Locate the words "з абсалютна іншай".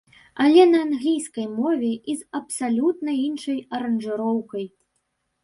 2.21-3.59